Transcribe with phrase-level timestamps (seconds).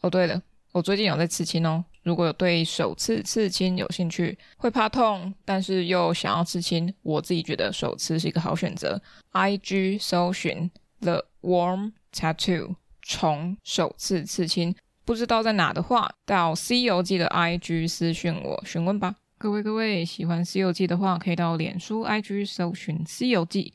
[0.00, 0.40] 哦，对了，
[0.72, 1.84] 我最近有在刺青哦。
[2.02, 9.00] 如果有对手刺刺青有兴趣，会怕痛，但是又想要刺青，我自己觉得手刺是一个好选择。
[9.32, 19.16] IG 搜寻 The Warm Tattoo 虫手刺刺青，不知道在哪的话，到《C 游记》的 IG 私讯我询问吧。
[19.36, 23.74] 各位各位，喜欢《C 游记》的话，可以到脸书 IG 搜寻《C 游记》。